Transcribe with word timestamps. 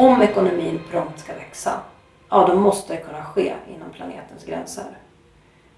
om 0.00 0.22
ekonomin 0.22 0.80
prompt 0.90 1.18
ska 1.18 1.34
växa, 1.34 1.80
ja 2.28 2.46
då 2.46 2.54
måste 2.54 2.94
det 2.94 3.00
kunna 3.00 3.24
ske 3.24 3.54
inom 3.74 3.90
planetens 3.90 4.44
gränser. 4.44 4.84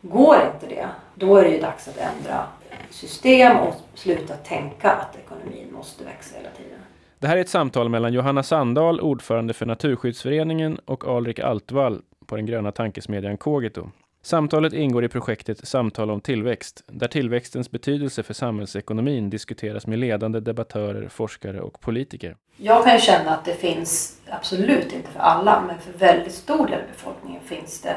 Går 0.00 0.36
inte 0.54 0.74
det, 0.74 0.88
då 1.14 1.36
är 1.36 1.42
det 1.42 1.50
ju 1.50 1.60
dags 1.60 1.88
att 1.88 1.96
ändra 1.96 2.46
system 2.90 3.56
och 3.56 3.74
sluta 3.94 4.34
tänka 4.34 4.90
att 4.90 5.16
ekonomin 5.16 5.72
måste 5.72 6.04
växa 6.04 6.36
hela 6.36 6.50
tiden. 6.50 6.78
Det 7.18 7.26
här 7.26 7.36
är 7.36 7.40
ett 7.40 7.48
samtal 7.48 7.88
mellan 7.88 8.12
Johanna 8.12 8.42
Sandahl, 8.42 9.00
ordförande 9.00 9.54
för 9.54 9.66
Naturskyddsföreningen 9.66 10.78
och 10.84 11.08
Alrik 11.08 11.38
Altvall 11.38 12.02
på 12.26 12.36
den 12.36 12.46
gröna 12.46 12.72
tankesmedjan 12.72 13.36
Kogito. 13.36 13.90
Samtalet 14.24 14.72
ingår 14.72 15.04
i 15.04 15.08
projektet 15.08 15.68
Samtal 15.68 16.10
om 16.10 16.20
tillväxt, 16.20 16.82
där 16.86 17.08
tillväxtens 17.08 17.70
betydelse 17.70 18.22
för 18.22 18.34
samhällsekonomin 18.34 19.30
diskuteras 19.30 19.86
med 19.86 19.98
ledande 19.98 20.40
debattörer, 20.40 21.08
forskare 21.08 21.60
och 21.60 21.80
politiker. 21.80 22.36
Jag 22.56 22.84
kan 22.84 22.94
ju 22.94 23.00
känna 23.00 23.30
att 23.30 23.44
det 23.44 23.54
finns, 23.54 24.20
absolut 24.30 24.92
inte 24.92 25.10
för 25.10 25.20
alla, 25.20 25.64
men 25.66 25.78
för 25.78 25.98
väldigt 25.98 26.34
stor 26.34 26.66
del 26.66 26.80
av 26.80 26.86
befolkningen 26.92 27.42
finns 27.42 27.80
det 27.80 27.96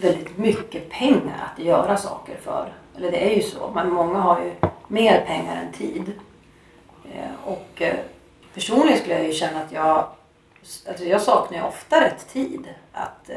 väldigt 0.00 0.38
mycket 0.38 0.90
pengar 0.90 1.48
att 1.52 1.64
göra 1.64 1.96
saker 1.96 2.36
för. 2.42 2.72
Eller 2.96 3.10
det 3.10 3.32
är 3.32 3.36
ju 3.36 3.42
så, 3.42 3.70
men 3.74 3.90
många 3.92 4.18
har 4.18 4.40
ju 4.40 4.52
mer 4.88 5.20
pengar 5.26 5.56
än 5.56 5.72
tid. 5.72 6.12
Eh, 7.14 7.30
och 7.44 7.82
eh, 7.82 7.96
personligen 8.54 8.98
skulle 8.98 9.14
jag 9.14 9.26
ju 9.26 9.32
känna 9.32 9.60
att 9.60 9.72
jag, 9.72 10.08
alltså 10.88 11.04
jag 11.04 11.20
saknar 11.20 11.58
ju 11.58 11.64
ofta 11.64 12.00
rätt 12.00 12.28
tid 12.32 12.68
att 12.92 13.30
eh, 13.30 13.36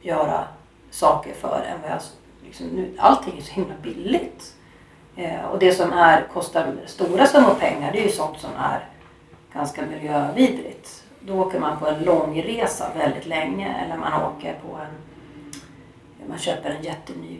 göra 0.00 0.44
saker 0.92 1.34
för 1.34 1.66
än 1.68 1.80
vad 1.82 1.90
jag 1.90 2.00
liksom, 2.44 2.66
nu, 2.66 2.94
allting 2.98 3.38
är 3.38 3.42
så 3.42 3.52
himla 3.52 3.74
billigt. 3.82 4.54
Eh, 5.16 5.44
och 5.44 5.58
det 5.58 5.72
som 5.72 5.92
är, 5.92 6.26
kostar 6.32 6.76
stora 6.86 7.26
summor 7.26 7.54
pengar 7.54 7.92
det 7.92 8.00
är 8.00 8.04
ju 8.04 8.12
sånt 8.12 8.38
som 8.38 8.50
är 8.58 8.88
ganska 9.52 9.86
miljövidrigt. 9.86 11.04
Då 11.20 11.40
åker 11.40 11.60
man 11.60 11.78
på 11.78 11.86
en 11.86 12.02
lång 12.02 12.42
resa 12.42 12.86
väldigt 12.98 13.26
länge 13.26 13.84
eller 13.84 13.96
man 13.96 14.22
åker 14.22 14.58
på 14.66 14.76
en 14.76 15.12
man 16.28 16.38
köper 16.38 16.70
en 16.70 16.82
jätteny 16.82 17.38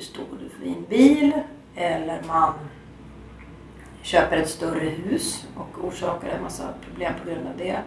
stor 0.00 0.26
fin 0.62 0.84
bil 0.88 1.32
eller 1.74 2.22
man 2.26 2.52
köper 4.02 4.36
ett 4.36 4.48
större 4.48 4.88
hus 4.88 5.46
och 5.56 5.84
orsakar 5.84 6.28
en 6.28 6.42
massa 6.42 6.68
problem 6.84 7.12
på 7.22 7.30
grund 7.30 7.46
av 7.46 7.56
det. 7.58 7.78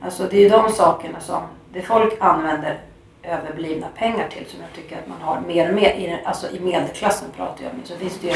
Alltså 0.00 0.28
det 0.30 0.44
är 0.44 0.50
de 0.50 0.72
sakerna 0.72 1.20
som 1.20 1.42
det 1.72 1.82
folk 1.82 2.14
använder 2.20 2.80
överblivna 3.24 3.88
pengar 3.88 4.28
till 4.28 4.46
som 4.46 4.60
jag 4.60 4.72
tycker 4.72 4.98
att 4.98 5.08
man 5.08 5.20
har 5.20 5.40
mer 5.40 5.68
och 5.68 5.74
mer. 5.74 5.90
I, 5.90 6.20
alltså 6.24 6.50
i 6.50 6.60
medelklassen 6.60 7.30
pratar 7.36 7.64
jag 7.64 7.72
om. 7.72 7.80
Så 7.84 7.96
finns 7.96 8.18
det 8.20 8.26
ju 8.26 8.32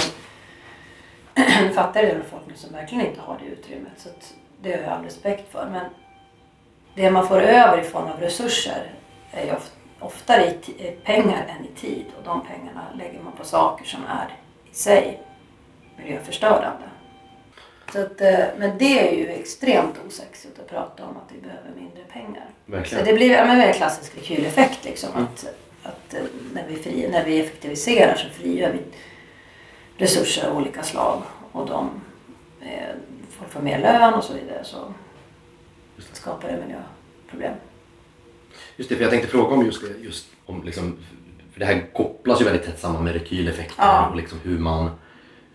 en, 1.34 1.64
en 1.66 1.74
fattigare 1.74 2.06
del 2.06 2.16
av 2.16 2.22
befolkningen 2.22 2.58
som 2.58 2.72
verkligen 2.72 3.06
inte 3.06 3.20
har 3.20 3.38
det 3.38 3.44
utrymmet. 3.44 3.92
Så 3.96 4.08
det 4.62 4.72
har 4.72 4.78
jag 4.78 4.92
all 4.92 5.04
respekt 5.04 5.52
för. 5.52 5.68
Men 5.70 5.84
det 6.94 7.10
man 7.10 7.28
får 7.28 7.40
över 7.40 7.80
i 7.80 7.84
form 7.84 8.08
av 8.08 8.20
resurser 8.20 8.94
är 9.30 9.44
ju 9.44 9.52
ofta, 9.52 9.76
oftare 10.00 10.44
i 10.44 10.56
eh, 10.78 10.94
pengar 11.04 11.46
än 11.48 11.64
i 11.64 11.80
tid. 11.80 12.06
Och 12.18 12.24
de 12.24 12.46
pengarna 12.46 12.84
lägger 12.94 13.20
man 13.20 13.32
på 13.32 13.44
saker 13.44 13.84
som 13.84 14.00
är 14.04 14.36
i 14.70 14.74
sig 14.74 15.22
miljöförstörande. 15.96 16.88
Så 17.92 18.00
att, 18.00 18.20
eh, 18.20 18.44
men 18.58 18.78
det 18.78 19.08
är 19.08 19.18
ju 19.18 19.28
extremt 19.28 19.94
osexigt 20.06 20.58
att 20.58 20.68
prata 20.68 21.04
om 21.04 21.16
att 21.16 21.32
vi 21.34 21.40
behöver 21.40 21.70
mindre 21.76 22.02
pengar. 22.12 22.50
Verkligen. 22.66 23.04
Så 23.04 23.10
det 23.10 23.16
blir 23.16 23.30
ja, 23.30 23.38
en 23.38 23.72
klassisk 23.72 24.16
rekyleffekt. 24.16 24.84
Liksom, 24.84 25.12
mm. 25.12 25.24
att, 25.24 25.46
att 25.82 26.14
eh, 26.14 26.20
när, 26.54 26.66
vi 26.68 26.76
fri, 26.76 27.08
när 27.10 27.24
vi 27.24 27.40
effektiviserar 27.40 28.14
så 28.14 28.28
frigör 28.28 28.72
vi 28.72 28.80
resurser 30.04 30.48
av 30.48 30.56
olika 30.56 30.82
slag. 30.82 31.22
Och 31.52 31.66
de, 31.66 31.90
eh, 32.60 32.94
folk 33.30 33.50
får 33.50 33.60
mer 33.60 33.78
lön 33.78 34.14
och 34.14 34.24
så 34.24 34.32
vidare. 34.32 34.64
Så 34.64 34.92
skapar 36.12 36.48
det 36.48 36.66
miljöproblem. 36.66 37.54
Just 38.76 38.90
det, 38.90 38.96
för 38.96 39.02
jag 39.02 39.10
tänkte 39.10 39.28
fråga 39.28 39.54
om 39.54 39.66
just 39.66 39.82
det. 39.82 40.04
Just 40.04 40.26
om 40.46 40.62
liksom, 40.64 40.98
för 41.52 41.60
det 41.60 41.66
här 41.66 41.86
kopplas 41.92 42.40
ju 42.40 42.44
väldigt 42.44 42.64
tätt 42.64 42.80
samman 42.80 43.04
med 43.04 43.12
rekyleffekter 43.12 43.84
ja. 43.84 44.08
och 44.08 44.16
liksom 44.16 44.38
hur 44.42 44.58
man 44.58 44.90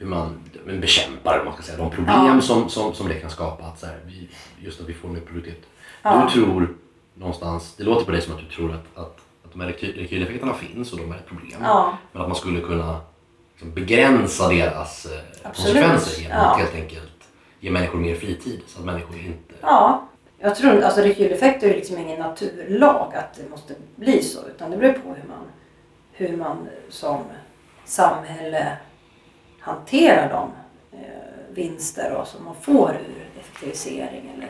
hur 0.04 0.10
man 0.10 0.40
bekämpar 0.66 1.46
man 1.46 1.54
ska 1.54 1.64
säga, 1.64 1.78
de 1.78 1.90
problem 1.90 2.36
ja. 2.36 2.42
som, 2.42 2.70
som, 2.70 2.94
som 2.94 3.08
det 3.08 3.16
kan 3.16 3.30
skapa. 3.30 3.66
Att 3.66 3.80
så 3.80 3.86
här, 3.86 4.00
vi, 4.06 4.30
just 4.60 4.82
att 4.82 4.90
vi 4.90 4.94
får 4.94 5.10
mer 5.10 5.20
produktivt. 5.20 5.66
Ja. 6.02 6.28
Du 6.28 6.42
tror 6.42 6.76
någonstans, 7.14 7.76
det 7.78 7.84
låter 7.84 8.06
på 8.06 8.12
dig 8.12 8.22
som 8.22 8.34
att 8.34 8.40
du 8.40 8.46
tror 8.56 8.72
att, 8.74 8.98
att, 8.98 9.18
att 9.46 9.52
de 9.52 9.62
här 9.62 9.68
rekyleffekterna 9.68 10.54
finns 10.54 10.94
och 10.94 11.00
de 11.00 11.12
är 11.12 11.16
ett 11.16 11.28
problem. 11.28 11.60
Ja. 11.62 11.98
Men 12.12 12.22
att 12.22 12.28
man 12.28 12.38
skulle 12.38 12.62
kunna 12.62 13.02
liksom 13.52 13.74
begränsa 13.74 14.48
deras 14.48 15.06
eh, 15.06 15.52
konsekvenser 15.54 16.22
genom 16.22 16.38
att 16.38 16.60
helt 16.60 16.76
enkelt 16.76 17.30
ge 17.60 17.72
människor 17.72 18.00
mer 18.00 18.16
fritid. 18.16 18.62
Så 18.68 18.80
att 18.80 18.86
människor 18.86 19.18
inte... 19.18 19.54
Ja. 19.62 20.08
Jag 20.40 20.56
tror 20.56 20.82
alltså 20.82 21.02
rekyleffekter 21.02 21.70
är 21.70 21.74
liksom 21.74 21.98
ingen 21.98 22.20
naturlag 22.20 23.16
att 23.16 23.34
det 23.34 23.50
måste 23.50 23.74
bli 23.96 24.24
så. 24.24 24.40
Utan 24.56 24.72
det 24.72 24.78
beror 24.78 24.94
på 24.94 25.10
hur 25.10 25.28
man, 25.28 25.46
hur 26.12 26.38
man 26.38 26.68
som 26.90 27.24
samhälle 27.86 28.78
hanterar 29.64 30.30
de 30.30 30.52
eh, 30.98 31.56
vinster 31.56 32.16
och 32.16 32.28
som 32.28 32.46
man 32.46 32.56
får 32.62 32.90
ur 32.90 33.40
effektivisering. 33.40 34.32
Eller, 34.38 34.50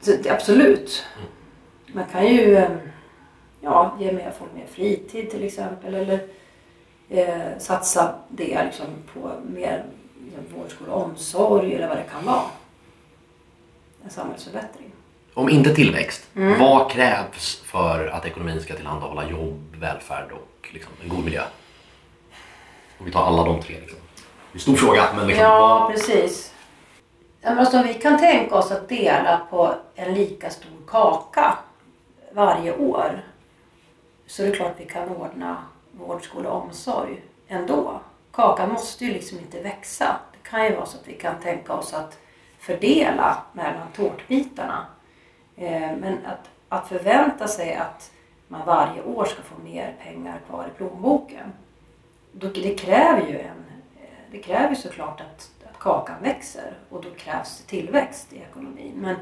så 0.00 0.32
absolut. 0.32 1.04
Man 1.86 2.04
kan 2.12 2.26
ju 2.26 2.56
eh, 2.56 2.70
ja, 3.60 3.96
ge 4.00 4.12
mer 4.12 4.32
folk 4.38 4.54
mer 4.54 4.66
fritid 4.66 5.30
till 5.30 5.44
exempel 5.44 5.94
eller 5.94 6.20
eh, 7.08 7.58
satsa 7.58 8.14
det 8.28 8.64
liksom, 8.64 8.86
på 9.14 9.32
mer 9.46 9.84
liksom, 10.24 10.44
vård, 10.56 10.70
skola, 10.70 10.92
omsorg 10.92 11.74
eller 11.74 11.88
vad 11.88 11.96
det 11.96 12.04
kan 12.12 12.24
vara. 12.24 12.42
En 14.04 14.10
samhällsförbättring. 14.10 14.92
Om 15.34 15.48
inte 15.48 15.74
tillväxt, 15.74 16.28
mm. 16.34 16.58
vad 16.58 16.90
krävs 16.90 17.62
för 17.64 18.06
att 18.06 18.26
ekonomin 18.26 18.60
ska 18.60 18.74
tillhandahålla 18.74 19.30
jobb, 19.30 19.76
välfärd 19.76 20.32
och 20.32 20.68
liksom, 20.72 20.92
en 21.02 21.08
god 21.08 21.24
miljö? 21.24 21.42
Om 22.98 23.06
vi 23.06 23.12
tar 23.12 23.24
alla 23.24 23.44
de 23.44 23.62
tre. 23.62 23.80
Liksom 23.80 23.98
en 24.56 24.60
stor 24.60 24.76
fråga. 24.76 25.08
Men 25.16 25.26
liksom, 25.26 25.44
ja, 25.44 25.78
vad... 25.78 25.92
precis. 25.92 26.52
Alltså, 27.42 27.82
vi 27.82 27.94
kan 27.94 28.18
tänka 28.18 28.54
oss 28.54 28.70
att 28.70 28.88
dela 28.88 29.40
på 29.50 29.74
en 29.94 30.14
lika 30.14 30.50
stor 30.50 30.86
kaka 30.86 31.58
varje 32.32 32.76
år 32.76 33.22
så 34.26 34.42
är 34.42 34.46
det 34.46 34.56
klart 34.56 34.70
att 34.70 34.80
vi 34.80 34.84
kan 34.84 35.08
ordna 35.08 35.56
vård, 35.92 36.24
skola 36.24 36.50
och 36.50 36.62
omsorg 36.62 37.22
ändå. 37.48 38.00
Kakan 38.32 38.72
måste 38.72 39.04
ju 39.04 39.12
liksom 39.12 39.38
inte 39.38 39.62
växa. 39.62 40.16
Det 40.32 40.48
kan 40.48 40.64
ju 40.64 40.74
vara 40.74 40.86
så 40.86 40.96
att 40.96 41.08
vi 41.08 41.12
kan 41.12 41.40
tänka 41.42 41.72
oss 41.72 41.94
att 41.94 42.18
fördela 42.58 43.42
mellan 43.52 43.88
tårtbitarna. 43.96 44.86
Eh, 45.56 45.96
men 46.00 46.18
att, 46.26 46.50
att 46.68 46.88
förvänta 46.88 47.48
sig 47.48 47.74
att 47.74 48.10
man 48.48 48.66
varje 48.66 49.02
år 49.02 49.24
ska 49.24 49.42
få 49.42 49.62
mer 49.64 49.94
pengar 50.02 50.40
kvar 50.48 50.66
i 50.74 50.76
plånboken. 50.76 51.52
Det 52.32 52.74
kräver 52.74 53.26
ju 53.26 53.38
en 53.38 53.65
det 54.36 54.42
kräver 54.42 54.74
såklart 54.74 55.20
att, 55.20 55.50
att 55.70 55.78
kakan 55.78 56.22
växer 56.22 56.72
och 56.88 57.02
då 57.02 57.10
krävs 57.10 57.58
det 57.58 57.66
tillväxt 57.66 58.32
i 58.32 58.38
ekonomin. 58.38 58.94
Men 58.96 59.16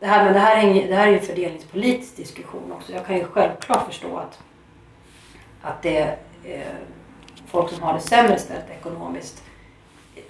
det 0.00 0.06
här, 0.06 0.24
men 0.24 0.32
det 0.32 0.38
här, 0.38 0.64
är, 0.64 0.88
det 0.88 0.94
här 0.94 1.08
är 1.08 1.12
en 1.12 1.24
fördelningspolitisk 1.24 2.16
diskussion 2.16 2.72
också. 2.72 2.92
Jag 2.92 3.06
kan 3.06 3.16
ju 3.16 3.24
självklart 3.24 3.86
förstå 3.86 4.16
att, 4.16 4.38
att 5.62 5.82
det 5.82 5.98
är 5.98 6.18
eh, 6.44 6.74
folk 7.46 7.70
som 7.70 7.82
har 7.82 7.94
det 7.94 8.00
sämre 8.00 8.38
ställt 8.38 8.70
ekonomiskt 8.70 9.42
eh, 10.16 10.22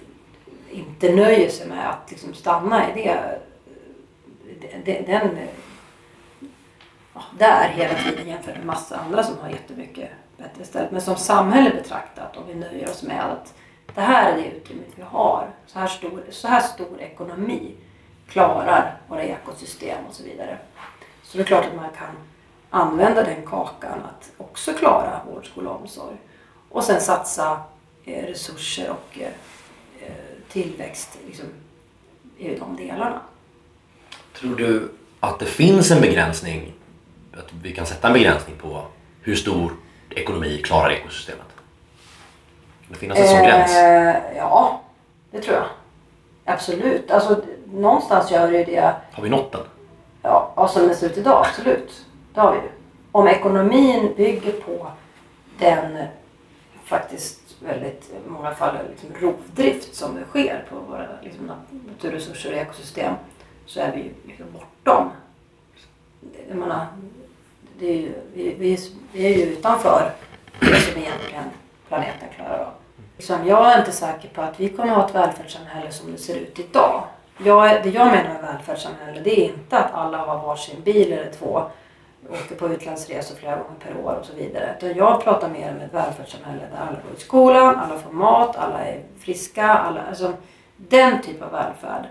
inte 0.77 1.15
nöjer 1.15 1.49
sig 1.49 1.67
med 1.67 1.89
att 1.89 2.11
liksom 2.11 2.33
stanna 2.33 2.89
i 2.89 3.03
det, 3.03 3.39
eh, 4.71 5.05
den, 5.05 5.37
ja, 7.13 7.21
där 7.39 7.69
hela 7.69 7.93
tiden 7.93 8.27
jämfört 8.27 8.57
med 8.57 8.65
massa 8.65 8.97
andra 8.97 9.23
som 9.23 9.37
har 9.41 9.49
jättemycket 9.49 10.09
bättre 10.37 10.63
ställt. 10.63 10.91
Men 10.91 11.01
som 11.01 11.15
samhälle 11.15 11.69
betraktat, 11.69 12.37
om 12.37 12.43
vi 12.47 12.55
nöjer 12.55 12.89
oss 12.89 13.03
med 13.03 13.25
att 13.25 13.53
det 13.93 14.01
här 14.01 14.31
är 14.31 14.37
det 14.37 14.51
utrymmet 14.51 14.87
vi 14.95 15.01
har. 15.01 15.49
Så 15.67 15.79
här 15.79 15.87
stor, 15.87 16.23
så 16.29 16.47
här 16.47 16.61
stor 16.61 17.01
ekonomi 17.01 17.75
klarar 18.27 18.97
våra 19.07 19.23
ekosystem 19.23 20.05
och 20.09 20.15
så 20.15 20.23
vidare. 20.23 20.57
Så 21.23 21.37
det 21.37 21.43
är 21.43 21.47
klart 21.47 21.65
att 21.65 21.75
man 21.75 21.89
kan 21.97 22.15
använda 22.69 23.23
den 23.23 23.45
kakan 23.45 23.99
att 24.03 24.31
också 24.37 24.73
klara 24.73 25.21
vård, 25.25 25.45
skola 25.45 25.69
och 25.69 25.81
omsorg. 25.81 26.17
Och 26.69 26.83
sen 26.83 27.01
satsa 27.01 27.61
eh, 28.05 28.25
resurser 28.25 28.89
och 28.89 29.19
eh, 29.19 29.27
eh 30.01 30.13
tillväxt 30.49 31.17
liksom, 31.27 31.45
i 32.37 32.55
de 32.55 32.75
delarna. 32.75 33.21
Tror 34.33 34.55
du 34.55 34.91
att 35.19 35.39
det 35.39 35.45
finns 35.45 35.91
en 35.91 36.01
begränsning, 36.01 36.73
att 37.33 37.53
vi 37.63 37.73
kan 37.73 37.85
sätta 37.85 38.07
en 38.07 38.13
begränsning 38.13 38.55
på 38.55 38.85
hur 39.21 39.35
stor 39.35 39.73
ekonomi 40.09 40.61
klarar 40.63 40.91
ekosystemet? 40.91 41.54
Det 42.87 42.95
finnas 42.95 43.19
en 43.19 43.27
sån 43.27 43.37
eh, 43.37 43.43
gräns? 43.43 43.71
Ja, 44.37 44.81
det 45.31 45.41
tror 45.41 45.55
jag. 45.55 45.65
Absolut. 46.45 47.11
Alltså, 47.11 47.41
någonstans 47.73 48.31
gör 48.31 48.51
det 48.51 48.63
det. 48.63 48.93
Har 49.11 49.23
vi 49.23 49.29
nått 49.29 49.51
den? 49.51 49.61
Ja, 50.21 50.51
och 50.55 50.69
som 50.69 50.87
det 50.87 50.95
ser 50.95 51.09
ut 51.09 51.17
idag, 51.17 51.45
absolut. 51.45 52.05
Det 52.33 52.41
har 52.41 52.51
vi 52.51 52.57
ju. 52.57 52.69
Om 53.11 53.27
ekonomin 53.27 54.13
bygger 54.17 54.51
på 54.51 54.87
den 55.59 55.97
faktiskt 56.83 57.41
väldigt 57.59 58.09
i 58.09 58.29
många 58.29 58.51
fall 58.51 58.75
liksom 58.89 59.09
rovdrift 59.19 59.95
som 59.95 60.15
det 60.15 60.23
sker 60.29 60.65
på 60.69 60.75
våra 60.75 61.07
liksom, 61.21 61.51
naturresurser 61.87 62.51
och 62.51 62.57
ekosystem 62.57 63.13
så 63.65 63.79
är 63.79 63.91
vi 63.91 63.97
ju 63.97 64.09
liksom 64.27 64.45
bortom 64.53 65.11
jag 66.49 66.57
menar, 66.57 66.87
det 67.79 67.87
är 67.87 67.97
ju, 67.97 68.13
vi, 68.33 68.53
vi, 68.59 68.79
vi 69.11 69.25
är 69.25 69.37
ju 69.37 69.43
utanför 69.43 70.11
det 70.59 70.81
som 70.81 71.01
egentligen 71.01 71.43
planeten 71.87 72.29
klarar 72.35 72.59
av. 72.59 72.71
Liksom, 73.17 73.47
jag 73.47 73.73
är 73.73 73.79
inte 73.79 73.91
säker 73.91 74.29
på 74.29 74.41
att 74.41 74.59
vi 74.59 74.69
kommer 74.69 74.91
att 74.91 74.97
ha 74.97 75.05
ett 75.05 75.15
välfärdssamhälle 75.15 75.91
som 75.91 76.11
det 76.11 76.17
ser 76.17 76.35
ut 76.35 76.59
idag. 76.59 77.03
Jag, 77.37 77.83
det 77.83 77.89
jag 77.89 78.07
menar 78.07 78.33
med 78.33 78.41
välfärdssamhälle 78.41 79.21
det 79.21 79.39
är 79.39 79.43
inte 79.43 79.77
att 79.77 79.93
alla 79.93 80.17
har 80.17 80.47
varsin 80.47 80.81
bil 80.81 81.13
eller 81.13 81.31
två 81.31 81.63
åker 82.29 82.55
på 82.55 82.67
utlandsresor 82.67 83.35
flera 83.35 83.55
gånger 83.55 83.79
per 83.79 83.97
år 83.97 84.17
och 84.19 84.25
så 84.25 84.33
vidare. 84.33 84.75
Utan 84.77 84.97
jag 84.97 85.23
pratar 85.23 85.49
mer 85.49 85.71
om 85.71 85.81
ett 85.81 85.93
välfärdssamhälle 85.93 86.61
där 86.71 86.77
alla 86.77 86.99
går 87.07 87.17
i 87.17 87.19
skolan, 87.19 87.75
alla 87.75 87.99
får 87.99 88.11
mat, 88.11 88.55
alla 88.55 88.85
är 88.85 89.03
friska. 89.19 89.67
Alla, 89.67 90.01
alltså, 90.01 90.33
den 90.77 91.21
typ 91.21 91.41
av 91.41 91.51
välfärd. 91.51 92.05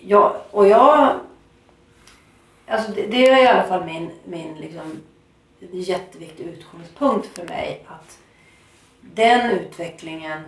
Jag, 0.00 0.32
och 0.50 0.68
jag... 0.68 1.10
Alltså 2.66 2.92
det, 2.92 3.06
det, 3.06 3.28
är 3.28 3.44
i 3.44 3.46
alla 3.46 3.62
fall 3.62 3.84
min, 3.84 4.10
min 4.24 4.54
liksom, 4.54 5.02
jätteviktig 5.70 6.44
utgångspunkt 6.44 7.26
för 7.26 7.46
mig. 7.46 7.86
Att 7.88 8.18
den 9.00 9.50
utvecklingen 9.50 10.40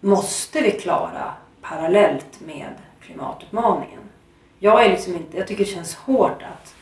måste 0.00 0.60
vi 0.60 0.70
klara 0.70 1.34
parallellt 1.60 2.40
med 2.40 2.74
klimatutmaningen. 3.00 4.00
Jag, 4.58 4.84
är 4.84 4.90
liksom 4.90 5.16
inte, 5.16 5.36
jag 5.36 5.46
tycker 5.46 5.64
det 5.64 5.70
känns 5.70 5.94
hårt 5.94 6.42
att, 6.42 6.74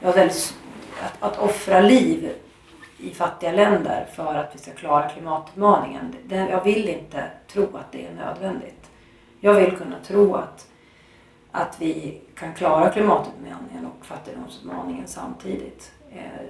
jag 0.00 0.12
väldigt, 0.12 0.56
att, 1.02 1.22
att 1.22 1.38
offra 1.38 1.80
liv 1.80 2.32
i 2.98 3.10
fattiga 3.10 3.52
länder 3.52 4.06
för 4.14 4.34
att 4.34 4.54
vi 4.54 4.58
ska 4.58 4.70
klara 4.70 5.08
klimatutmaningen. 5.08 6.14
Det, 6.24 6.36
jag 6.36 6.64
vill 6.64 6.88
inte 6.88 7.24
tro 7.52 7.76
att 7.76 7.92
det 7.92 8.06
är 8.06 8.14
nödvändigt. 8.14 8.90
Jag 9.40 9.54
vill 9.54 9.76
kunna 9.76 9.96
tro 10.06 10.34
att, 10.34 10.66
att 11.50 11.76
vi 11.80 12.20
kan 12.34 12.54
klara 12.54 12.90
klimatutmaningen 12.90 13.86
och 13.86 14.06
fattigdomsutmaningen 14.06 15.06
samtidigt. 15.06 15.92
Eh, 16.10 16.46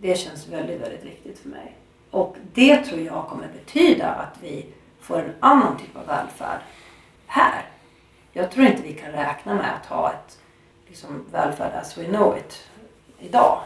det 0.00 0.18
känns 0.18 0.48
väldigt, 0.48 0.80
väldigt 0.80 1.04
viktigt 1.04 1.38
för 1.38 1.48
mig. 1.48 1.76
Och 2.10 2.36
det 2.58 2.76
tror 2.76 3.00
jag 3.00 3.26
kommer 3.28 3.48
betyda 3.48 4.08
att 4.08 4.42
vi 4.42 4.66
får 5.00 5.18
en 5.18 5.34
annan 5.40 5.76
typ 5.78 5.96
av 5.96 6.06
välfärd 6.06 6.60
här. 7.26 7.62
Jag 8.32 8.50
tror 8.50 8.66
inte 8.66 8.82
vi 8.82 8.92
kan 8.92 9.12
räkna 9.12 9.54
med 9.54 9.74
att 9.74 9.86
ha 9.86 10.12
ett 10.12 10.38
liksom, 10.86 11.24
välfärd 11.32 11.72
as 11.74 11.98
we 11.98 12.04
know 12.04 12.38
it 12.38 12.68
idag. 13.18 13.60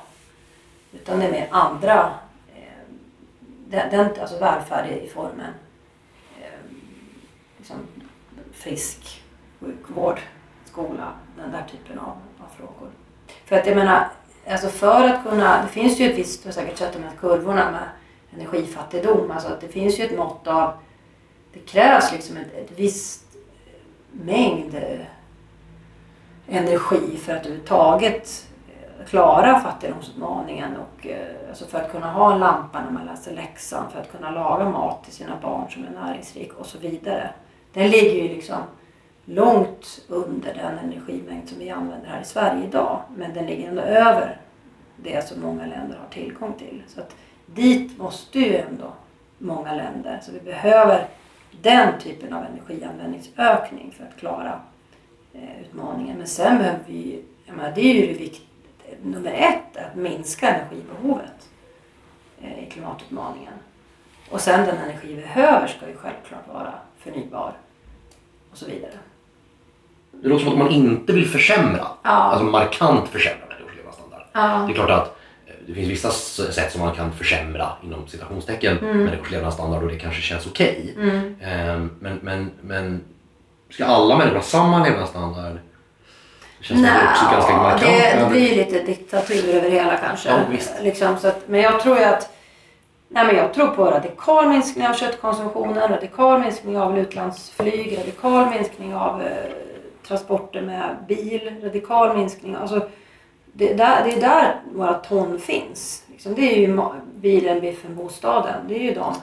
Utan 0.92 1.18
det 1.18 1.26
är 1.26 1.32
mer 1.32 1.48
andra, 1.50 2.14
eh, 2.54 2.94
den, 3.66 3.90
den, 3.90 4.20
alltså 4.20 4.38
välfärd 4.38 4.90
i 4.90 5.08
formen 5.08 5.54
eh, 6.40 6.70
liksom, 7.58 7.76
frisk 8.52 9.22
sjukvård, 9.60 10.20
skola, 10.64 11.12
den 11.36 11.50
där 11.52 11.64
typen 11.70 11.98
av, 11.98 12.16
av 12.38 12.48
frågor. 12.56 12.90
För 13.44 13.56
att 13.56 13.66
jag 13.66 13.76
menar, 13.76 14.08
alltså 14.48 14.68
för 14.68 15.08
att 15.08 15.22
kunna, 15.22 15.62
det 15.62 15.68
finns 15.68 16.00
ju 16.00 16.10
ett 16.10 16.18
visst, 16.18 16.42
du 16.42 16.48
har 16.48 16.52
säkert 16.52 16.78
sett 16.78 16.92
de 16.92 17.02
här 17.02 17.16
kurvorna 17.20 17.70
med 17.70 17.88
energifattigdom, 18.34 19.30
alltså 19.30 19.48
att 19.48 19.60
det 19.60 19.68
finns 19.68 20.00
ju 20.00 20.04
ett 20.04 20.18
mått 20.18 20.46
av, 20.46 20.72
det 21.52 21.58
krävs 21.58 22.12
liksom 22.12 22.36
ett, 22.36 22.54
ett 22.54 22.78
visst 22.78 23.24
mängd 24.12 24.74
eh, 24.74 25.06
energi 26.48 27.16
för 27.16 27.32
att 27.32 27.46
överhuvudtaget 27.46 28.48
eh, 28.68 29.06
klara 29.06 29.60
fattigdomsutmaningen 29.60 30.76
och 30.76 31.06
eh, 31.06 31.48
alltså 31.48 31.66
för 31.66 31.78
att 31.78 31.92
kunna 31.92 32.12
ha 32.12 32.32
en 32.32 32.40
lampa 32.40 32.84
när 32.84 32.90
man 32.90 33.06
läser 33.06 33.34
läxan, 33.34 33.90
för 33.90 34.00
att 34.00 34.12
kunna 34.12 34.30
laga 34.30 34.68
mat 34.68 35.04
till 35.04 35.12
sina 35.12 35.36
barn 35.42 35.70
som 35.70 35.84
är 35.84 35.90
näringsrik 35.90 36.52
och 36.52 36.66
så 36.66 36.78
vidare. 36.78 37.30
Den 37.72 37.90
ligger 37.90 38.22
ju 38.22 38.28
liksom 38.28 38.58
långt 39.24 40.04
under 40.08 40.54
den 40.54 40.78
energimängd 40.78 41.48
som 41.48 41.58
vi 41.58 41.70
använder 41.70 42.08
här 42.08 42.20
i 42.20 42.24
Sverige 42.24 42.64
idag. 42.64 43.00
Men 43.16 43.34
den 43.34 43.46
ligger 43.46 43.68
ändå 43.68 43.82
över 43.82 44.40
det 44.96 45.28
som 45.28 45.40
många 45.40 45.66
länder 45.66 45.96
har 45.96 46.08
tillgång 46.10 46.52
till. 46.52 46.82
Så 46.86 47.00
att 47.00 47.16
dit 47.46 47.98
måste 47.98 48.38
ju 48.38 48.56
ändå 48.56 48.92
många 49.38 49.74
länder. 49.74 50.20
Så 50.22 50.32
vi 50.32 50.40
behöver 50.40 51.08
den 51.60 52.00
typen 52.00 52.32
av 52.32 52.44
energianvändningsökning 52.44 53.94
för 53.96 54.04
att 54.04 54.16
klara 54.16 54.60
eh, 55.32 55.62
utmaningen. 55.62 56.18
Men 56.18 56.26
sen 56.26 56.58
behöver 56.58 56.80
vi, 56.86 57.22
jag 57.46 57.56
menar, 57.56 57.72
det 57.74 57.80
är 57.80 57.94
ju 57.94 58.06
det 58.12 58.18
vikt, 58.18 58.42
nummer 59.02 59.32
ett, 59.32 59.76
att 59.76 59.96
minska 59.96 60.48
energibehovet 60.48 61.48
eh, 62.40 62.64
i 62.64 62.70
klimatutmaningen. 62.70 63.52
Och 64.30 64.40
sen 64.40 64.66
den 64.66 64.76
energi 64.76 65.14
vi 65.14 65.22
behöver 65.22 65.66
ska 65.66 65.88
ju 65.88 65.96
självklart 65.96 66.48
vara 66.48 66.72
förnybar 66.98 67.52
och 68.50 68.58
så 68.58 68.66
vidare. 68.66 68.92
Det 70.10 70.28
låter 70.28 70.44
som 70.44 70.52
att 70.52 70.58
man 70.58 70.70
inte 70.70 71.12
vill 71.12 71.28
försämra, 71.28 71.86
ja. 72.02 72.10
alltså 72.10 72.44
markant 72.44 73.08
försämra 73.08 73.46
människors 73.48 73.76
levnadsstandard. 73.76 74.22
Ja. 74.32 74.64
Det 74.66 74.72
är 74.72 74.74
klart 74.74 74.90
att 74.90 75.18
det 75.66 75.74
finns 75.74 75.88
vissa 75.88 76.10
sätt 76.10 76.72
som 76.72 76.80
man 76.80 76.94
kan 76.94 77.12
försämra 77.12 77.72
inom 77.84 78.08
citationstecken 78.08 78.78
mm. 78.78 79.04
människors 79.04 79.30
levnadsstandard 79.30 79.82
och 79.82 79.88
det 79.88 79.98
kanske 79.98 80.22
känns 80.22 80.46
okej. 80.46 80.94
Okay. 80.96 81.10
Mm. 81.10 81.34
Ehm, 81.42 81.90
men, 82.00 82.18
men, 82.22 82.50
men 82.60 83.00
ska 83.70 83.84
alla 83.84 84.16
människor 84.16 84.36
ha 84.36 84.42
samma 84.42 84.84
levnadsstandard? 84.84 85.58
Det 86.58 86.64
känns 86.64 86.80
Nej, 86.80 87.08
också 87.12 87.24
ganska 87.32 87.56
markant. 87.56 87.80
Det, 87.80 88.24
det 88.24 88.30
blir 88.30 88.56
lite 88.56 88.82
diktatur 88.82 89.54
över 89.54 89.70
hela 89.70 89.96
kanske. 89.96 90.28
Ja. 90.28 90.38
Liksom, 90.82 91.16
så 91.18 91.28
att, 91.28 91.48
men 91.48 91.60
jag 91.60 91.80
tror 91.80 91.98
ju 91.98 92.04
att 92.04 92.28
Nej, 93.14 93.26
men 93.26 93.36
jag 93.36 93.54
tror 93.54 93.66
på 93.66 93.84
radikal 93.84 94.48
minskning 94.48 94.86
av 94.86 94.94
köttkonsumtionen, 94.94 95.88
radikal 95.88 96.40
minskning 96.40 96.78
av 96.78 96.98
utlandsflyg, 96.98 97.98
radikal 97.98 98.50
minskning 98.50 98.94
av 98.94 99.22
eh, 99.22 99.28
transporter 100.06 100.62
med 100.62 100.96
bil, 101.08 101.54
radikal 101.62 102.16
minskning. 102.16 102.54
Alltså, 102.54 102.88
det, 103.52 103.74
där, 103.74 104.04
det 104.04 104.12
är 104.12 104.20
där 104.20 104.60
våra 104.74 104.94
ton 104.94 105.40
finns. 105.40 106.02
Liksom, 106.06 106.34
det 106.34 106.54
är 106.54 106.58
ju 106.58 106.78
bilen, 107.14 107.60
biffen, 107.60 107.96
bostaden. 107.96 108.68
Det 108.68 108.74
är 108.74 108.82
ju 108.82 108.94
de. 108.94 109.14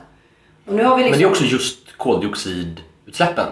Och 0.66 0.74
nu 0.74 0.84
har 0.84 0.98
vi 0.98 1.04
liksom... 1.04 1.12
Men 1.12 1.20
det 1.20 1.26
är 1.26 1.30
också 1.30 1.44
just 1.44 1.98
koldioxidutsläppen. 1.98 3.48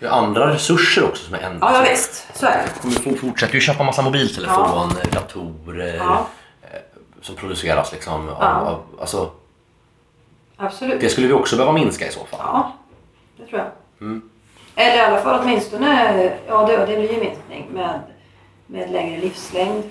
Det 0.00 0.06
är 0.06 0.10
andra 0.10 0.54
resurser 0.54 1.04
också 1.04 1.24
som 1.24 1.34
är 1.34 1.38
ändå. 1.38 1.66
Ja, 1.66 1.76
ja 1.76 1.90
visst. 1.90 2.26
Så 2.34 2.46
är 2.46 2.66
det. 2.82 2.88
Vi 3.04 3.16
fortsätter 3.16 3.54
ju 3.54 3.60
köpa 3.60 3.84
massa 3.84 4.02
mobiltelefon, 4.02 4.90
ja. 5.02 5.20
datorer 5.20 5.96
ja. 5.96 6.26
Eh, 6.62 6.78
som 7.20 7.36
produceras 7.36 7.92
liksom. 7.92 8.28
Av, 8.28 8.36
ja. 8.40 8.60
av, 8.60 8.82
alltså, 9.00 9.30
Absolut. 10.56 11.00
Det 11.00 11.08
skulle 11.08 11.26
vi 11.26 11.32
också 11.32 11.56
behöva 11.56 11.72
minska 11.72 12.08
i 12.08 12.10
så 12.10 12.24
fall. 12.24 12.40
Ja, 12.42 12.72
det 13.36 13.46
tror 13.46 13.60
jag. 13.60 13.70
Mm. 14.00 14.30
Eller 14.74 14.96
i 14.96 15.00
alla 15.00 15.20
fall 15.20 15.40
åtminstone, 15.42 16.32
ja 16.46 16.66
det, 16.66 16.76
det 16.76 16.96
blir 16.96 17.12
ju 17.12 17.20
minskning 17.20 17.68
med, 17.72 18.00
med 18.72 18.90
längre 18.90 19.20
livslängd. 19.20 19.84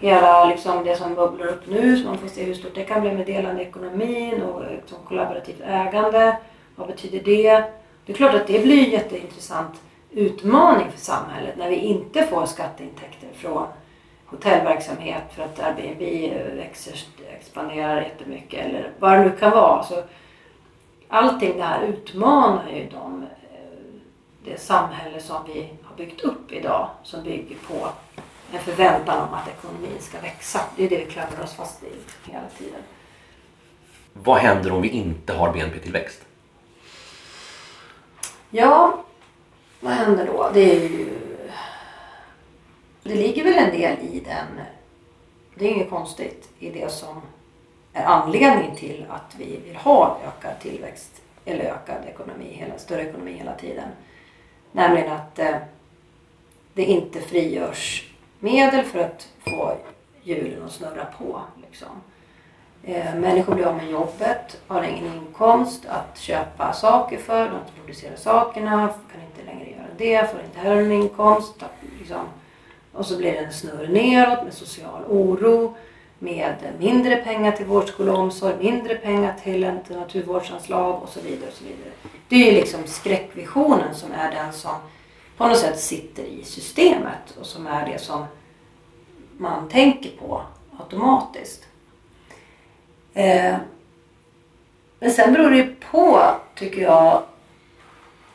Hela 0.00 0.44
liksom 0.44 0.84
det 0.84 0.96
som 0.96 1.14
bubblar 1.14 1.46
upp 1.46 1.66
nu, 1.66 1.96
så 1.96 2.04
man 2.08 2.18
får 2.18 2.28
se 2.28 2.44
hur 2.44 2.54
stort 2.54 2.74
det 2.74 2.84
kan 2.84 3.00
bli 3.00 3.12
med 3.12 3.26
delande 3.26 3.62
ekonomin 3.62 4.42
och 4.42 4.62
liksom 4.70 4.98
kollaborativt 5.04 5.60
ägande. 5.60 6.36
Vad 6.76 6.86
betyder 6.86 7.20
det? 7.20 7.64
Det 8.06 8.12
är 8.12 8.16
klart 8.16 8.34
att 8.34 8.46
det 8.46 8.62
blir 8.62 8.84
en 8.84 8.90
jätteintressant 8.90 9.80
utmaning 10.10 10.90
för 10.90 10.98
samhället 10.98 11.56
när 11.56 11.70
vi 11.70 11.76
inte 11.76 12.26
får 12.26 12.46
skatteintäkter 12.46 13.28
från 13.34 13.66
hotellverksamhet 14.26 15.22
för 15.36 15.42
att 15.42 15.60
Airbnb 15.60 16.02
eh, 16.02 16.54
växer, 16.56 16.94
expanderar 17.38 18.00
jättemycket 18.00 18.66
eller 18.66 18.90
vad 18.98 19.12
det 19.12 19.24
nu 19.24 19.30
kan 19.30 19.50
vara. 19.50 19.82
Så 19.82 20.02
allting 21.08 21.56
det 21.56 21.62
här 21.62 21.82
utmanar 21.82 22.70
ju 22.74 22.88
de, 22.88 23.26
det 24.50 24.60
samhälle 24.60 25.20
som 25.20 25.44
vi 25.46 25.68
har 25.82 25.96
byggt 25.96 26.20
upp 26.20 26.52
idag 26.52 26.88
som 27.02 27.22
bygger 27.22 27.56
på 27.68 27.88
en 28.52 28.60
förväntan 28.60 29.28
om 29.28 29.34
att 29.34 29.48
ekonomin 29.48 30.00
ska 30.00 30.20
växa. 30.20 30.60
Det 30.76 30.84
är 30.84 30.90
det 30.90 30.98
vi 30.98 31.06
klamrar 31.06 31.44
oss 31.44 31.54
fast 31.54 31.82
vid 31.82 32.32
hela 32.34 32.48
tiden. 32.58 32.80
Vad 34.12 34.38
händer 34.38 34.72
om 34.72 34.82
vi 34.82 34.88
inte 34.88 35.32
har 35.32 35.52
BNP-tillväxt? 35.52 36.24
Ja, 38.50 39.04
vad 39.80 39.92
händer 39.92 40.26
då? 40.26 40.50
Det 40.54 40.76
är 40.76 40.88
ju 40.88 41.20
det 43.02 43.14
ligger 43.14 43.44
väl 43.44 43.54
en 43.54 43.70
del 43.70 43.98
i 43.98 44.20
den, 44.20 44.66
det 45.54 45.64
är 45.64 45.70
inget 45.70 45.90
konstigt, 45.90 46.48
i 46.58 46.70
det 46.70 46.92
som 46.92 47.22
är 47.92 48.04
anledningen 48.04 48.76
till 48.76 49.06
att 49.08 49.34
vi 49.38 49.60
vill 49.66 49.76
ha 49.76 50.18
ökad 50.26 50.60
tillväxt 50.60 51.22
eller 51.44 51.64
ökad 51.64 52.04
ekonomi, 52.06 52.48
hela, 52.50 52.78
större 52.78 53.08
ekonomi 53.08 53.32
hela 53.32 53.54
tiden. 53.54 53.88
Nämligen 54.72 55.12
att 55.12 55.38
eh, 55.38 55.56
det 56.74 56.84
inte 56.84 57.20
frigörs 57.20 58.10
medel 58.38 58.84
för 58.84 58.98
att 58.98 59.28
få 59.44 59.76
hjulen 60.22 60.62
att 60.64 60.72
snurra 60.72 61.06
på. 61.18 61.40
Liksom. 61.66 61.88
Eh, 62.84 63.14
människor 63.14 63.54
blir 63.54 63.64
av 63.64 63.76
med 63.76 63.90
jobbet, 63.90 64.60
har 64.66 64.82
ingen 64.82 65.14
inkomst 65.14 65.86
att 65.86 66.18
köpa 66.18 66.72
saker 66.72 67.18
för, 67.18 67.44
de 67.44 67.54
inte 67.54 67.72
producera 67.80 68.16
sakerna, 68.16 68.88
kan 69.12 69.22
inte 69.22 69.52
längre 69.52 69.70
göra 69.70 69.86
det, 69.96 70.30
får 70.30 70.40
inte 70.40 70.60
heller 70.60 70.82
någon 70.82 70.92
inkomst. 70.92 71.64
Liksom, 71.98 72.26
och 72.92 73.06
så 73.06 73.16
blir 73.16 73.32
det 73.32 73.38
en 73.38 73.52
snurr 73.52 73.88
neråt 73.88 74.44
med 74.44 74.54
social 74.54 75.04
oro, 75.08 75.74
med 76.18 76.54
mindre 76.78 77.16
pengar 77.16 77.52
till 77.52 77.66
vård, 77.66 77.88
skola 77.88 78.12
och 78.12 78.18
omsorg, 78.18 78.54
mindre 78.60 78.94
pengar 78.94 79.34
till 79.42 79.72
naturvårdsanslag 79.88 81.02
och 81.02 81.08
så 81.08 81.20
vidare. 81.20 81.48
Och 81.48 81.56
så 81.56 81.64
vidare. 81.64 81.90
Det 82.30 82.36
är 82.36 82.52
ju 82.52 82.60
liksom 82.60 82.80
skräckvisionen 82.86 83.94
som 83.94 84.12
är 84.12 84.30
den 84.30 84.52
som 84.52 84.74
på 85.36 85.46
något 85.46 85.58
sätt 85.58 85.80
sitter 85.80 86.22
i 86.22 86.44
systemet 86.44 87.36
och 87.40 87.46
som 87.46 87.66
är 87.66 87.86
det 87.86 87.98
som 87.98 88.26
man 89.38 89.68
tänker 89.68 90.10
på 90.10 90.42
automatiskt. 90.78 91.66
Eh, 93.14 93.56
men 94.98 95.10
sen 95.10 95.32
beror 95.32 95.50
det 95.50 95.56
ju 95.56 95.74
på, 95.90 96.22
tycker 96.54 96.82
jag, 96.82 97.22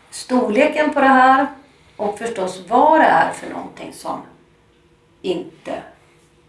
storleken 0.10 0.94
på 0.94 1.00
det 1.00 1.08
här 1.08 1.48
och 1.96 2.18
förstås 2.18 2.62
vad 2.68 3.00
det 3.00 3.06
är 3.06 3.32
för 3.32 3.50
någonting 3.50 3.94
som 3.94 4.22
inte... 5.22 5.82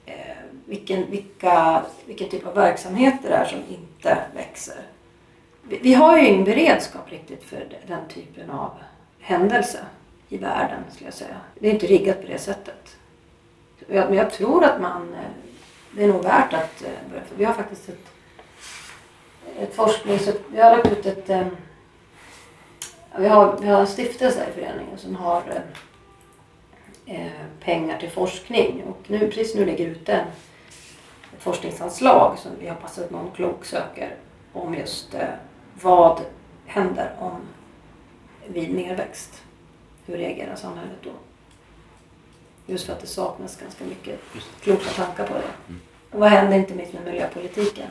Eh, 0.06 0.36
vilken, 0.64 1.10
vilka, 1.10 1.82
vilken 2.06 2.28
typ 2.28 2.46
av 2.46 2.54
verksamheter 2.54 3.28
det 3.28 3.36
är 3.36 3.44
som 3.44 3.62
inte 3.68 4.18
växer. 4.34 4.95
Vi, 5.68 5.94
har 5.94 6.18
ju 6.18 6.26
ingen 6.26 6.44
beredskap 6.44 7.12
riktigt 7.12 7.44
för 7.44 7.66
den 7.86 8.08
typen 8.08 8.50
av 8.50 8.70
händelse 9.20 9.78
i 10.28 10.38
världen, 10.38 10.78
skulle 10.90 11.06
jag 11.06 11.14
säga. 11.14 11.40
Det 11.58 11.68
är 11.68 11.72
inte 11.72 11.86
riggat 11.86 12.20
på 12.20 12.26
det 12.26 12.38
sättet. 12.38 12.96
Men 13.88 14.14
jag 14.14 14.30
tror 14.30 14.64
att 14.64 14.80
man... 14.80 15.14
Eh, 15.14 15.20
det 15.92 16.04
är 16.04 16.08
nog 16.08 16.22
värt 16.22 16.52
att 16.52 16.82
eh, 16.82 17.10
börja. 17.10 17.24
För 17.24 17.36
vi 17.36 17.44
har 17.44 17.54
faktiskt 17.54 17.88
ett, 17.88 18.06
ett 19.58 19.74
forsknings... 19.74 20.28
Vi 20.52 20.60
har 20.60 20.76
lagt 20.76 20.92
ut 20.92 21.06
ett... 21.06 21.30
Eh, 21.30 21.46
vi 23.18 23.28
har, 23.28 23.58
vi 23.60 23.68
har 23.68 23.80
en 23.80 23.86
stiftelse 23.86 24.46
i 24.50 24.52
föreningen 24.52 24.98
som 24.98 25.16
har 25.16 25.42
pengar 27.60 27.98
till 27.98 28.10
forskning. 28.10 28.82
Och 28.82 29.10
nu, 29.10 29.18
precis 29.18 29.54
nu 29.54 29.64
ligger 29.64 29.86
ute 29.86 30.12
ett 31.36 31.42
forskningsanslag 31.42 32.38
som 32.38 32.50
vi 32.60 32.68
hoppas 32.68 32.98
att 32.98 33.10
någon 33.10 33.30
klok 33.30 33.64
söker 33.64 34.14
om 34.52 34.74
just 34.74 35.14
vad 35.82 36.20
händer 36.66 37.12
om 37.18 37.40
vid 38.46 38.74
nedväxt. 38.74 39.42
Hur 40.06 40.16
reagerar 40.16 40.56
samhället 40.56 40.98
då? 41.02 41.10
Just 42.66 42.86
för 42.86 42.92
att 42.92 43.00
det 43.00 43.06
saknas 43.06 43.56
ganska 43.56 43.84
mycket 43.84 44.20
kloka 44.60 44.88
tankar 44.90 45.26
på 45.26 45.34
det. 45.34 45.42
Mm. 45.68 45.80
Och 46.10 46.20
vad 46.20 46.28
händer 46.28 46.56
inte 46.58 46.74
minst 46.74 46.92
med 46.92 47.04
miljöpolitiken? 47.04 47.88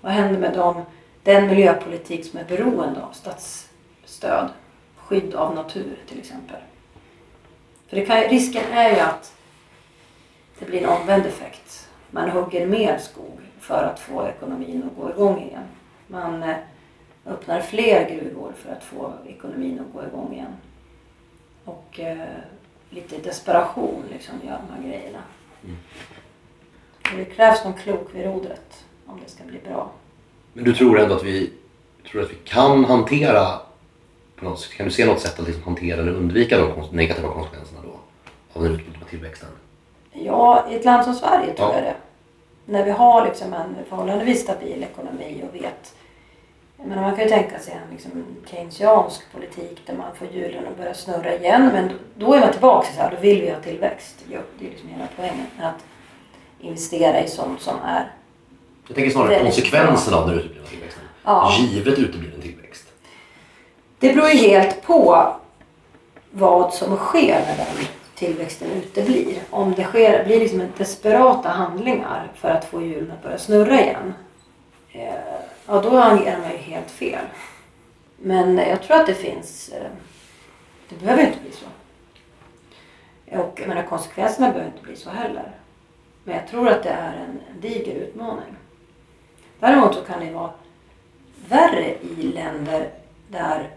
Vad 0.00 0.12
händer 0.12 0.40
med 0.40 0.54
dem, 0.54 0.82
den 1.22 1.46
miljöpolitik 1.46 2.30
som 2.30 2.40
är 2.40 2.44
beroende 2.44 3.02
av 3.02 3.12
statsstöd? 3.12 4.48
Skydd 4.96 5.34
av 5.34 5.54
natur 5.54 5.98
till 6.08 6.18
exempel. 6.18 6.60
För 7.86 7.96
det 7.96 8.06
kan, 8.06 8.20
risken 8.20 8.64
är 8.72 8.90
ju 8.90 9.00
att 9.00 9.34
det 10.58 10.64
blir 10.64 10.82
en 10.82 10.88
omvänd 10.88 11.26
effekt. 11.26 11.88
Man 12.10 12.30
hugger 12.30 12.66
mer 12.66 12.98
skog 12.98 13.40
för 13.60 13.84
att 13.84 14.00
få 14.00 14.28
ekonomin 14.28 14.90
att 14.90 15.02
gå 15.02 15.10
igång 15.10 15.42
igen. 15.42 15.64
Man 16.06 16.42
eh, 16.42 16.56
öppnar 17.28 17.60
fler 17.60 18.10
gruvor 18.10 18.52
för 18.56 18.72
att 18.72 18.84
få 18.84 19.12
ekonomin 19.26 19.80
att 19.80 19.92
gå 19.92 20.08
igång 20.08 20.32
igen. 20.32 20.56
Och 21.64 22.00
eh, 22.00 22.28
lite 22.90 23.18
desperation 23.18 24.04
liksom 24.12 24.34
gör 24.46 24.58
de 24.68 24.74
här 24.74 24.88
grejerna. 24.88 25.18
Mm. 25.64 25.76
det 27.16 27.24
krävs 27.24 27.64
någon 27.64 27.74
klok 27.74 28.08
vid 28.14 28.24
rodret 28.24 28.84
om 29.06 29.20
det 29.24 29.30
ska 29.30 29.44
bli 29.44 29.58
bra. 29.58 29.90
Men 30.52 30.64
du 30.64 30.74
tror 30.74 31.00
ändå 31.00 31.14
att 31.14 31.24
vi, 31.24 31.52
tror 32.10 32.22
att 32.22 32.30
vi 32.30 32.36
kan 32.44 32.84
hantera 32.84 33.60
på 34.36 34.44
något, 34.44 34.70
kan 34.76 34.86
du 34.86 34.92
se 34.92 35.06
något 35.06 35.20
sätt 35.20 35.40
att 35.40 35.46
liksom 35.46 35.62
hantera 35.62 36.00
eller 36.00 36.12
undvika 36.12 36.58
de 36.58 36.96
negativa 36.96 37.32
konsekvenserna 37.32 37.80
då 37.82 38.00
av 38.52 38.62
den 38.62 38.72
uteblivna 38.72 39.06
tillväxten? 39.06 39.48
Ja, 40.12 40.66
i 40.70 40.74
ett 40.74 40.84
land 40.84 41.04
som 41.04 41.14
Sverige 41.14 41.54
tror 41.54 41.68
ja. 41.68 41.74
jag 41.74 41.82
det. 41.82 41.96
När 42.64 42.84
vi 42.84 42.90
har 42.90 43.24
liksom 43.24 43.52
en 43.52 43.76
förhållandevis 43.88 44.42
stabil 44.42 44.82
ekonomi 44.82 45.44
och 45.48 45.54
vet 45.54 45.94
men 46.84 47.00
man 47.00 47.16
kan 47.16 47.24
ju 47.24 47.30
tänka 47.30 47.58
sig 47.58 47.74
en 47.74 47.92
liksom, 47.92 48.24
keynesiansk 48.50 49.32
politik 49.32 49.82
där 49.86 49.94
man 49.94 50.16
får 50.16 50.28
hjulen 50.28 50.66
att 50.66 50.76
börja 50.76 50.94
snurra 50.94 51.34
igen. 51.34 51.70
Men 51.72 51.90
då 52.14 52.34
är 52.34 52.40
man 52.40 52.52
tillbaka 52.52 52.88
så 52.94 53.00
här, 53.00 53.10
då 53.10 53.16
vill 53.20 53.40
vi 53.40 53.50
ha 53.50 53.60
tillväxt. 53.60 54.24
Ja, 54.30 54.38
det 54.58 54.66
är 54.66 54.70
liksom 54.70 54.88
hela 54.88 55.08
poängen. 55.16 55.46
Att 55.60 55.84
investera 56.60 57.24
i 57.24 57.28
sånt 57.28 57.60
som 57.60 57.74
är... 57.84 58.12
Jag 58.86 58.94
tänker 58.94 59.10
snarare 59.10 59.42
konsekvenserna 59.42 60.16
av 60.16 60.28
den 60.28 60.38
uteblivna 60.38 60.66
tillväxten. 60.66 61.04
Ja. 61.24 61.56
Givet 61.58 61.98
utebliven 61.98 62.40
tillväxt. 62.40 62.88
Det 63.98 64.14
beror 64.14 64.28
ju 64.28 64.36
helt 64.48 64.82
på 64.82 65.32
vad 66.30 66.74
som 66.74 66.96
sker 66.96 67.40
när 67.46 67.56
den 67.56 67.86
tillväxten 68.14 68.68
uteblir. 68.70 69.42
Om 69.50 69.74
det 69.74 69.84
sker, 69.84 70.24
blir 70.24 70.40
liksom 70.40 70.62
desperata 70.76 71.48
handlingar 71.48 72.32
för 72.34 72.48
att 72.48 72.64
få 72.64 72.82
hjulen 72.82 73.10
att 73.10 73.22
börja 73.22 73.38
snurra 73.38 73.80
igen. 73.80 74.14
Eh, 74.92 75.37
ja 75.68 75.80
då 75.80 75.98
agerar 75.98 76.38
man 76.38 76.50
ju 76.50 76.56
helt 76.56 76.90
fel. 76.90 77.24
Men 78.16 78.58
jag 78.58 78.82
tror 78.82 78.96
att 78.96 79.06
det 79.06 79.14
finns, 79.14 79.68
eh, 79.68 79.90
det 80.88 80.96
behöver 80.96 81.26
inte 81.26 81.40
bli 81.40 81.52
så. 81.52 81.66
Och 83.38 83.60
jag 83.60 83.68
menar, 83.68 83.82
konsekvenserna 83.82 84.48
behöver 84.48 84.70
inte 84.70 84.82
bli 84.82 84.96
så 84.96 85.10
heller. 85.10 85.50
Men 86.24 86.36
jag 86.36 86.48
tror 86.48 86.68
att 86.68 86.82
det 86.82 86.90
är 86.90 87.12
en, 87.12 87.60
diger 87.60 87.94
utmaning. 87.94 88.56
Däremot 89.60 89.94
så 89.94 90.02
kan 90.02 90.20
det 90.20 90.32
vara 90.32 90.50
värre 91.48 91.94
i 92.02 92.22
länder 92.22 92.90
där, 93.28 93.70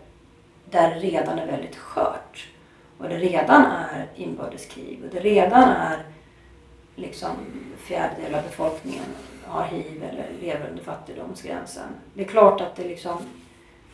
där 0.69 0.89
det 0.89 1.00
redan 1.00 1.39
är 1.39 1.45
väldigt 1.45 1.75
skört. 1.75 2.48
Och 2.98 3.10
det 3.10 3.17
redan 3.17 3.65
är 3.65 4.07
inbördeskrig 4.15 5.00
och 5.03 5.10
det 5.13 5.19
redan 5.19 5.69
är 5.69 6.03
liksom 6.95 7.31
fjärdedel 7.77 8.36
av 8.36 8.43
befolkningen 8.43 9.05
har 9.51 9.63
hiv 9.63 10.03
eller 10.03 10.25
lever 10.41 10.70
under 10.70 10.84
fattigdomsgränsen. 10.84 11.88
Det 12.13 12.22
är 12.22 12.27
klart 12.27 12.62
att 12.62 12.75
det 12.75 12.84
liksom 12.84 13.17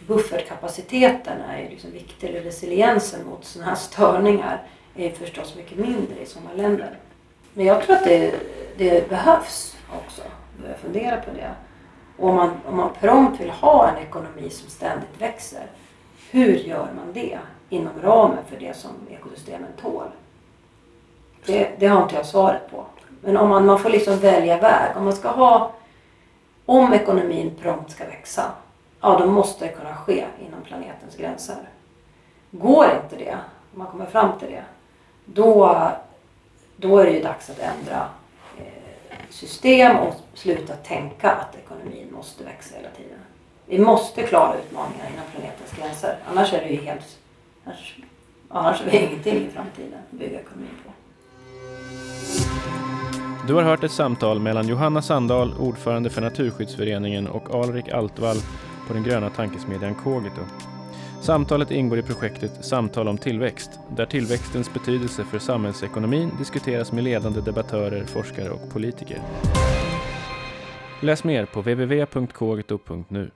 buffertkapaciteten 0.08 1.42
är 1.42 1.70
liksom 1.70 1.92
viktig, 1.92 2.30
eller 2.30 2.42
resiliensen 2.42 3.26
mot 3.26 3.46
sådana 3.46 3.70
här 3.70 3.78
störningar 3.78 4.64
är 4.96 5.10
förstås 5.10 5.56
mycket 5.56 5.78
mindre 5.78 6.22
i 6.22 6.26
sådana 6.26 6.54
länder. 6.54 6.98
Men 7.54 7.66
jag 7.66 7.84
tror 7.84 7.96
att 7.96 8.04
det, 8.04 8.36
det 8.78 9.10
behövs 9.10 9.78
också, 10.06 10.22
börja 10.62 10.78
fundera 10.78 11.22
på 11.22 11.32
det. 11.32 11.52
Och 12.18 12.30
om 12.30 12.36
man, 12.36 12.52
om 12.66 12.78
man 12.78 12.94
prompt 13.00 13.42
vill 13.42 13.50
ha 13.50 13.90
en 13.90 13.98
ekonomi 13.98 14.50
som 14.50 14.70
ständigt 14.70 15.22
växer, 15.22 15.68
hur 16.32 16.56
gör 16.56 16.88
man 16.96 17.14
det 17.14 17.40
inom 17.70 18.02
ramen 18.02 18.46
för 18.50 18.60
det 18.60 18.78
som 18.78 18.92
ekosystemen 19.10 19.70
tål? 19.82 20.08
Det, 21.46 21.72
det 21.80 21.88
har 21.88 22.04
inte 22.04 22.16
jag 22.16 22.26
svaret 22.26 22.72
på. 22.72 22.86
Men 23.22 23.38
om 23.38 23.50
man, 23.50 23.66
man 23.66 23.80
får 23.80 23.90
liksom 23.90 24.18
välja 24.20 24.58
väg. 24.58 24.98
Om 24.98 25.04
man 25.04 25.14
ska 25.14 25.30
ha, 25.30 25.72
om 26.66 26.94
ekonomin 26.94 27.52
prompt 27.62 27.92
ska 27.92 28.06
växa, 28.06 28.52
ja 29.02 29.20
då 29.20 29.26
måste 29.26 29.66
det 29.66 29.72
kunna 29.72 29.96
ske 29.96 30.26
inom 30.48 30.62
planetens 30.62 31.16
gränser. 31.18 31.58
Går 32.52 32.86
inte 33.04 33.26
det, 33.26 33.38
om 33.74 33.80
man 33.80 33.88
kommer 33.88 34.06
fram 34.06 34.40
till 34.40 34.48
det, 34.48 34.64
då, 35.26 35.78
då 36.76 36.98
är 36.98 37.06
det 37.06 37.12
ju 37.12 37.22
dags 37.22 37.50
att 37.50 37.60
ändra 37.60 38.08
eh, 38.58 38.64
system 39.30 39.98
och 39.98 40.14
sluta 40.34 40.74
tänka 40.76 41.32
att 41.32 41.56
ekonomin 41.56 42.08
måste 42.12 42.44
växa 42.44 42.76
hela 42.76 42.90
tiden. 42.90 43.20
Vi 43.66 43.80
måste 43.80 44.24
klara 44.24 44.56
utmaningar 44.58 45.06
inom 45.14 45.26
planetens 45.32 45.72
gränser. 45.78 46.18
Annars 46.32 46.54
är 46.54 46.62
det 46.62 46.70
ju 46.70 46.82
helt... 46.82 47.18
Annars, 47.66 47.98
annars 48.50 48.82
är 48.82 48.92
vi 48.92 48.98
ingenting 48.98 49.48
i 49.48 49.50
framtiden 49.50 49.94
att 49.94 50.20
bygga 50.20 50.40
ekonomin 50.40 50.78
på. 50.86 50.92
Du 53.48 53.54
har 53.54 53.64
hört 53.64 53.84
ett 53.84 53.92
samtal 53.92 54.40
mellan 54.40 54.68
Johanna 54.68 55.02
Sandahl, 55.02 55.54
ordförande 55.60 56.10
för 56.10 56.22
Naturskyddsföreningen 56.22 57.28
och 57.28 57.56
Alrik 57.56 57.90
Altvall 57.90 58.38
på 58.88 58.94
den 58.94 59.04
gröna 59.04 59.30
tankesmedjan 59.30 59.96
Kogito. 59.96 60.42
Samtalet 61.22 61.72
ingår 61.72 62.00
i 62.00 62.02
projektet 62.02 62.66
Samtal 62.66 63.08
om 63.08 63.18
tillväxt, 63.18 63.80
där 63.96 64.06
tillväxtens 64.06 64.74
betydelse 64.74 65.24
för 65.24 65.40
samhällsekonomin 65.40 66.32
diskuteras 66.38 66.92
med 66.92 67.04
ledande 67.04 67.42
debattörer, 67.42 68.04
forskare 68.06 68.50
och 68.50 68.70
politiker. 68.74 69.22
Läs 71.02 71.24
mer 71.24 71.46
på 71.46 71.60
www.kogito.nu. 71.60 73.32